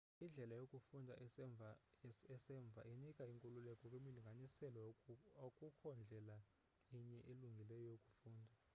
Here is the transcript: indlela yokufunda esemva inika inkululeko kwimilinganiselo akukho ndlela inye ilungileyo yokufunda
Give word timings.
indlela 0.25 0.53
yokufunda 0.59 1.13
esemva 2.39 2.81
inika 2.93 3.23
inkululeko 3.33 3.83
kwimilinganiselo 3.91 4.81
akukho 5.45 5.89
ndlela 6.01 6.37
inye 6.97 7.19
ilungileyo 7.31 7.85
yokufunda 7.91 8.51